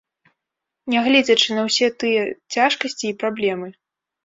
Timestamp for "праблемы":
3.23-3.67